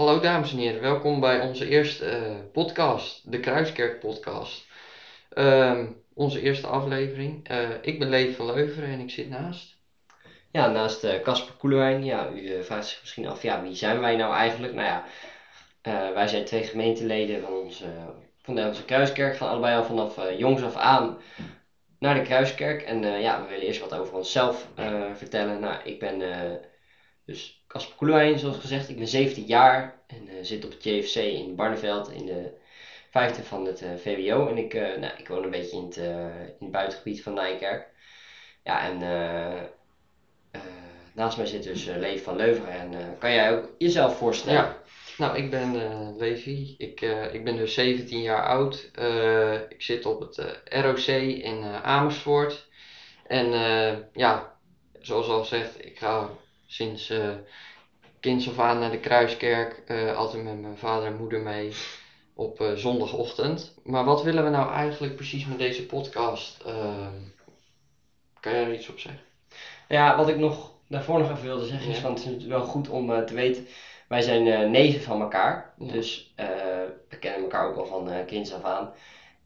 Hallo 0.00 0.20
dames 0.20 0.52
en 0.52 0.58
heren, 0.58 0.80
welkom 0.80 1.20
bij 1.20 1.40
onze 1.40 1.68
eerste 1.68 2.04
eh, 2.04 2.34
podcast, 2.52 3.30
de 3.32 3.40
Kruiskerk 3.40 3.98
podcast. 3.98 4.66
Ehm, 5.30 5.86
onze 6.14 6.40
eerste 6.40 6.66
aflevering. 6.66 7.48
Eh, 7.48 7.68
ik 7.80 7.98
ben 7.98 8.08
Leef 8.08 8.36
van 8.36 8.46
Leuveren 8.46 8.88
en 8.88 9.00
ik 9.00 9.10
zit 9.10 9.28
naast. 9.28 9.76
Ja, 10.50 10.68
naast 10.68 11.04
eh, 11.04 11.22
Casper 11.22 11.54
Koelewijn. 11.54 12.04
Ja, 12.04 12.30
u 12.30 12.64
vraagt 12.64 12.86
zich 12.86 13.00
misschien 13.00 13.26
af, 13.26 13.42
ja, 13.42 13.62
wie 13.62 13.74
zijn 13.74 14.00
wij 14.00 14.16
nou 14.16 14.34
eigenlijk? 14.34 14.72
Nou 14.72 14.86
ja, 14.86 15.04
wij 16.12 16.28
zijn 16.28 16.44
twee 16.44 16.62
gemeenteleden 16.62 17.40
van 17.40 17.52
onze, 17.52 17.86
van 18.42 18.54
de 18.54 18.66
onze 18.66 18.84
Kruiskerk. 18.84 19.36
Gaan 19.36 19.48
allebei 19.48 19.76
al 19.76 19.84
vanaf 19.84 20.36
jongs 20.38 20.62
af 20.62 20.76
aan 20.76 21.18
naar 21.98 22.14
de 22.14 22.22
Kruiskerk. 22.22 22.82
En 22.82 23.20
ja, 23.20 23.42
we 23.42 23.48
willen 23.48 23.66
eerst 23.66 23.80
wat 23.80 23.94
over 23.94 24.14
onszelf 24.14 24.68
vertellen. 25.14 25.60
Nou, 25.60 25.80
ik 25.84 25.98
ben 25.98 26.22
dus 27.30 27.62
Casper 27.66 27.96
Koelewijn, 27.96 28.38
zoals 28.38 28.58
gezegd. 28.58 28.88
Ik 28.88 28.96
ben 28.96 29.08
17 29.08 29.44
jaar 29.44 30.02
en 30.06 30.28
eh, 30.28 30.34
zit 30.42 30.64
op 30.64 30.70
het 30.70 30.84
JFC 30.84 31.14
in 31.14 31.54
Barneveld 31.54 32.10
in 32.10 32.26
de 32.26 32.52
vijfde 33.10 33.42
van 33.42 33.64
het 33.64 33.82
eh, 33.82 33.90
VWO. 33.96 34.48
En 34.48 34.56
ik, 34.56 34.74
eh, 34.74 34.98
nou, 34.98 35.12
ik 35.16 35.28
woon 35.28 35.44
een 35.44 35.50
beetje 35.50 35.76
in 35.76 35.84
het, 35.84 35.96
in 35.96 36.56
het 36.58 36.70
buitengebied 36.70 37.22
van 37.22 37.34
Nijkerk. 37.34 37.88
Ja, 38.64 38.88
en 38.88 38.98
naast 41.12 41.36
mij 41.36 41.46
zit 41.46 41.62
dus 41.62 41.84
Leef 41.84 42.22
van 42.24 42.36
Leuveren. 42.36 42.72
En 42.72 43.18
kan 43.18 43.32
jij 43.32 43.56
ook 43.56 43.74
jezelf 43.78 44.16
voorstellen? 44.16 44.60
Ja, 44.60 44.76
nou 45.18 45.36
ik 45.36 45.50
ben 45.50 45.76
Levi, 46.16 46.74
ik, 46.78 47.00
ik 47.32 47.44
ben 47.44 47.56
dus 47.56 47.74
17 47.74 48.22
jaar 48.22 48.46
oud. 48.46 48.90
Ik 49.68 49.82
zit 49.82 50.06
op 50.06 50.20
het 50.20 50.62
ROC 50.64 51.06
in 51.06 51.64
Amersfoort. 51.64 52.68
En 53.26 53.50
ja, 54.12 54.56
zoals 55.00 55.28
al 55.28 55.40
gezegd, 55.40 55.84
ik 55.84 55.98
ga 55.98 56.30
sinds 56.70 57.10
eh 57.10 57.34
kinds 58.20 58.48
af 58.48 58.58
aan 58.58 58.78
naar 58.78 58.90
de 58.90 59.00
Kruiskerk. 59.00 59.82
eh, 59.86 60.16
altijd 60.16 60.44
met 60.44 60.60
mijn 60.60 60.76
vader 60.76 61.06
en 61.06 61.16
moeder 61.16 61.40
mee 61.40 61.72
op 62.34 62.60
eh, 62.60 62.72
zondagochtend. 62.72 63.74
Maar 63.84 64.04
wat 64.04 64.22
willen 64.22 64.44
we 64.44 64.50
nou 64.50 64.72
eigenlijk 64.72 65.16
precies 65.16 65.46
met 65.46 65.58
deze 65.58 65.86
podcast? 65.86 66.62
Ehm, 66.62 67.20
kan 68.40 68.52
jij 68.52 68.64
er 68.64 68.74
iets 68.74 68.88
op 68.88 68.98
zeggen? 68.98 69.22
Ja, 69.88 70.16
wat 70.16 70.28
ik 70.28 70.36
nog 70.36 70.72
daarvoor 70.88 71.18
nog 71.18 71.30
even 71.30 71.42
wilde 71.42 71.66
zeggen 71.66 71.90
is, 71.90 72.00
want 72.00 72.18
het 72.18 72.26
is 72.26 72.32
natuurlijk 72.32 72.60
wel 72.60 72.70
goed 72.70 72.88
om 72.88 73.26
te 73.26 73.34
weten, 73.34 73.66
wij 74.08 74.20
zijn 74.20 74.70
neven 74.70 75.00
van 75.00 75.20
elkaar. 75.20 75.74
Ja. 75.78 75.92
Dus 75.92 76.32
we 77.08 77.18
kennen 77.20 77.40
elkaar 77.40 77.68
ook 77.68 77.76
al 77.76 77.86
van 77.86 78.24
kinds 78.26 78.52
af 78.52 78.64
aan. 78.64 78.92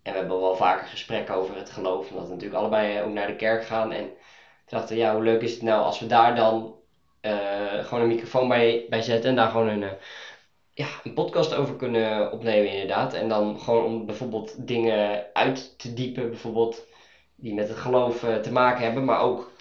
En 0.03 0.13
we 0.13 0.19
hebben 0.19 0.41
wel 0.41 0.57
vaker 0.57 0.87
gesprekken 0.87 1.35
over 1.35 1.57
het 1.57 1.71
geloof, 1.71 2.11
omdat 2.11 2.27
we 2.27 2.33
natuurlijk 2.33 2.61
allebei 2.61 3.03
ook 3.03 3.13
naar 3.13 3.27
de 3.27 3.37
kerk 3.37 3.65
gaan. 3.65 3.93
En 3.93 4.11
dachten 4.67 4.97
ja, 4.97 5.15
hoe 5.15 5.23
leuk 5.23 5.43
is 5.43 5.53
het 5.53 5.63
nou 5.63 5.83
als 5.83 5.99
we 5.99 6.07
daar 6.07 6.35
dan 6.35 6.75
gewoon 7.85 8.01
een 8.01 8.09
microfoon 8.09 8.49
bij, 8.49 8.87
bij 8.89 9.03
zetten 9.03 9.31
en 9.31 9.37
daar 9.37 9.51
gewoon 9.51 9.69
een, 9.69 9.83
eh, 9.83 9.91
ja, 10.71 10.87
een 11.05 11.15
podcast 11.15 11.55
over 11.55 11.77
kunnen 11.77 12.33
opnemen 12.33 12.71
inderdaad. 12.71 13.13
En 13.13 13.29
dan 13.29 13.61
gewoon 13.61 13.85
om 13.85 14.07
bijvoorbeeld 14.07 14.67
dingen 14.67 15.25
uit 15.33 15.79
te 15.79 15.95
diepen, 15.95 16.31
bijvoorbeeld 16.31 16.85
die 17.35 17.55
met 17.55 17.69
het 17.69 17.77
geloof 17.77 18.23
eh, 18.23 18.35
te 18.35 18.53
maken 18.53 18.85
hebben, 18.85 19.05
maar 19.05 19.21
ook 19.21 19.53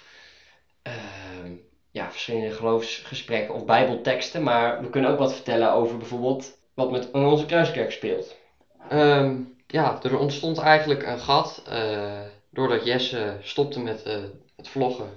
ja, 1.92 2.12
verschillende 2.12 2.52
geloofsgesprekken 2.52 3.54
of 3.54 3.66
bijbelteksten. 3.66 4.44
Maar 4.44 4.82
we 4.82 4.90
kunnen 4.90 5.10
ook 5.10 5.18
wat 5.18 5.34
vertellen 5.34 5.72
over 5.72 5.98
bijvoorbeeld 5.98 6.58
wat 6.74 6.92
met 6.92 7.12
onze 7.12 7.46
kruiskerk 7.46 7.92
speelt. 7.92 8.36
Ehm, 8.90 9.38
ja, 9.68 9.98
er 10.02 10.18
ontstond 10.18 10.58
eigenlijk 10.58 11.04
een 11.04 11.20
gat 11.20 11.62
eh, 11.66 12.22
doordat 12.50 12.86
Jesse 12.86 13.38
stopte 13.42 13.80
met 13.80 14.04
eh, 14.04 14.22
het 14.56 14.68
vloggen 14.68 15.10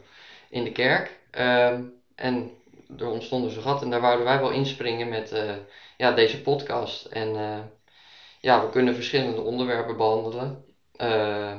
in 0.49 0.65
de 0.65 0.73
kerk. 0.73 1.19
Ehm, 1.31 1.83
en 2.17 2.51
er 2.99 3.09
ontstond 3.09 3.45
dus 3.45 3.57
een 3.57 3.63
gat 3.63 3.83
en 3.83 3.91
daar 3.91 4.01
wouden 4.01 4.25
wij 4.25 4.41
wel 4.41 4.51
inspringen 4.51 5.09
met 5.09 5.33
eh, 5.33 5.55
ja, 5.97 6.13
deze 6.13 6.43
podcast. 6.43 7.05
En 7.05 7.37
eh, 7.37 7.59
ja, 8.41 8.65
we 8.65 8.71
kunnen 8.71 8.95
verschillende 8.95 9.41
onderwerpen 9.41 9.97
behandelen. 9.97 10.65
Ehm, 10.97 11.59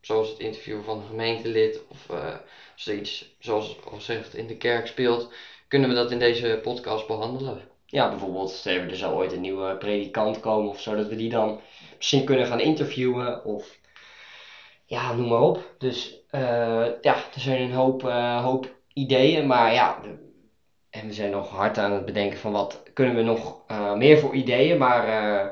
zoals 0.00 0.28
het 0.28 0.38
interview 0.38 0.82
van 0.82 0.98
een 0.98 1.06
gemeentelid 1.06 1.80
of 1.88 2.10
eh, 2.10 2.34
als 2.72 2.86
er 2.86 2.94
iets, 2.94 3.36
zoals 3.38 3.84
al 3.84 3.96
gezegd, 3.96 4.34
in 4.34 4.46
de 4.46 4.56
kerk 4.56 4.86
speelt, 4.86 5.32
kunnen 5.68 5.88
we 5.88 5.94
dat 5.94 6.10
in 6.10 6.18
deze 6.18 6.58
podcast 6.62 7.06
behandelen. 7.06 7.68
Ja, 7.86 8.08
bijvoorbeeld, 8.08 8.64
er 8.64 8.96
zou 8.96 9.14
ooit 9.14 9.32
een 9.32 9.40
nieuwe 9.40 9.76
predikant 9.76 10.40
komen 10.40 10.70
of 10.70 10.80
zo, 10.80 10.96
dat 10.96 11.08
we 11.08 11.16
die 11.16 11.28
dan 11.28 11.60
misschien 11.96 12.24
kunnen 12.24 12.46
gaan 12.46 12.60
interviewen 12.60 13.44
of 13.44 13.78
ja, 14.86 15.12
noem 15.12 15.28
maar 15.28 15.40
op. 15.40 15.74
Dus 15.78 16.20
eh, 16.30 16.86
ja, 17.00 17.14
er 17.34 17.40
zijn 17.40 17.60
een 17.60 17.72
hoop, 17.72 18.04
eh, 18.04 18.42
hoop 18.42 18.76
ideeën, 18.94 19.46
maar 19.46 19.72
ja, 19.72 20.02
en 20.94 21.06
we 21.06 21.12
zijn 21.12 21.30
nog 21.30 21.50
hard 21.50 21.78
aan 21.78 21.92
het 21.92 22.04
bedenken 22.04 22.38
van 22.38 22.52
wat 22.52 22.82
kunnen 22.92 23.14
we 23.14 23.22
nog 23.22 23.62
eh, 23.66 23.94
meer 23.94 24.18
voor 24.18 24.34
ideeën. 24.34 24.78
Maar 24.78 25.08
eh, 25.08 25.48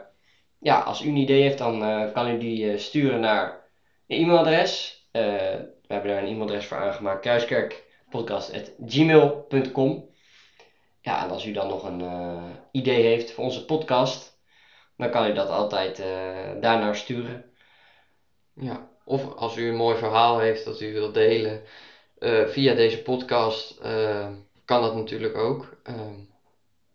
ja, 0.58 0.78
als 0.78 1.02
u 1.02 1.08
een 1.08 1.16
idee 1.16 1.42
heeft, 1.42 1.58
dan 1.58 1.84
eh, 1.84 2.12
kan 2.12 2.28
u 2.28 2.38
die 2.38 2.78
sturen 2.78 3.20
naar 3.20 3.68
een 4.06 4.20
e-mailadres. 4.20 5.00
We 5.12 5.18
hebben 5.86 6.10
daar 6.10 6.22
een 6.22 6.28
e-mailadres 6.28 6.66
voor 6.66 6.76
aangemaakt, 6.76 7.20
kruiskerkpodcast.gmail.com. 7.20 10.10
Ja, 11.00 11.22
en 11.22 11.30
als 11.30 11.44
u 11.44 11.52
dan 11.52 11.66
nog 11.66 11.82
een 11.82 12.02
idee 12.72 13.02
heeft 13.02 13.32
voor 13.32 13.44
onze 13.44 13.64
podcast, 13.64 14.38
dan 14.96 15.10
kan 15.10 15.26
u 15.26 15.32
dat 15.32 15.48
altijd 15.48 15.96
daarnaar 16.60 16.96
sturen. 16.96 17.44
Ja, 18.54 18.88
of 19.04 19.34
als 19.34 19.56
u 19.56 19.68
een 19.68 19.76
mooi 19.76 19.96
verhaal 19.96 20.38
heeft 20.38 20.64
dat 20.64 20.80
u 20.80 20.92
wilt 20.92 21.14
delen 21.14 21.62
eh, 22.22 22.46
via 22.46 22.72
deze 22.72 23.02
podcast, 23.02 23.70
eh, 23.70 24.26
kan 24.64 24.80
dat 24.80 24.94
natuurlijk 24.94 25.34
ook. 25.34 25.68
eh, 25.82 26.10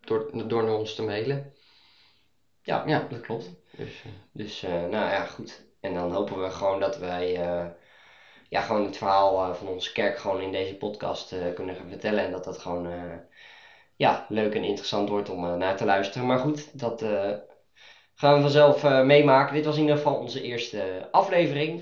door, 0.00 0.24
door 0.48 0.64
naar 0.64 0.74
ons 0.74 0.94
te 0.94 1.02
mailen. 1.02 1.52
Ja, 2.62 2.82
Ja. 2.86 3.06
dat 3.08 3.20
klopt. 3.20 3.50
Dus, 3.76 4.02
Dus 4.32 4.60
nou 4.60 4.90
ja, 4.90 5.24
goed. 5.24 5.60
En 5.80 5.94
dan 5.94 6.10
hopen 6.10 6.42
we 6.42 6.50
gewoon 6.50 6.78
dat 6.78 6.96
wij 6.96 7.32
ja, 8.48 8.60
gewoon 8.60 8.84
het 8.84 8.96
verhaal 8.96 9.54
van 9.54 9.68
onze 9.68 9.92
kerk 9.92 10.16
gewoon 10.16 10.40
in 10.40 10.52
deze 10.52 10.76
podcast 10.76 11.34
kunnen 11.54 11.74
gaan 11.74 11.88
vertellen. 11.88 12.22
En 12.22 12.30
dat 12.30 12.44
dat 12.44 12.58
gewoon 12.58 12.86
ja, 13.96 14.24
leuk 14.28 14.54
en 14.54 14.64
interessant 14.64 15.08
wordt 15.08 15.28
om 15.28 15.58
naar 15.58 15.76
te 15.76 15.84
luisteren. 15.84 16.26
Maar 16.26 16.38
goed, 16.38 16.78
dat 16.78 17.00
gaan 18.14 18.34
we 18.34 18.40
vanzelf 18.40 18.82
meemaken. 18.82 19.54
Dit 19.54 19.64
was 19.64 19.74
in 19.74 19.80
ieder 19.80 19.96
geval 19.96 20.16
onze 20.16 20.40
eerste 20.40 21.08
aflevering. 21.10 21.80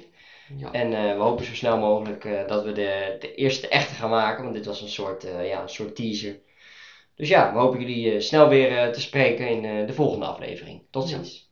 Ja. 0.56 0.72
En 0.72 0.92
eh, 0.92 1.16
we 1.16 1.22
hopen 1.22 1.44
zo 1.44 1.54
snel 1.54 1.78
mogelijk 1.78 2.24
eh, 2.24 2.46
dat 2.48 2.64
we 2.64 2.72
de, 2.72 3.16
de 3.18 3.34
eerste 3.34 3.68
echte 3.68 3.94
gaan 3.94 4.10
maken. 4.10 4.42
Want 4.42 4.54
dit 4.56 4.66
was 4.66 4.80
een 4.80 4.88
soort, 4.88 5.24
eh, 5.24 5.48
ja, 5.48 5.62
een 5.62 5.68
soort 5.68 5.94
teaser. 5.94 6.40
Dus 7.14 7.28
ja, 7.28 7.52
we 7.52 7.58
hopen 7.58 7.80
jullie 7.80 8.20
snel 8.20 8.48
weer 8.48 8.92
te 8.92 9.00
spreken 9.00 9.50
in 9.50 9.86
de 9.86 9.92
volgende 9.92 10.26
aflevering. 10.26 10.82
Tot 10.90 11.08
Ja. 11.08 11.16
ziens. 11.16 11.45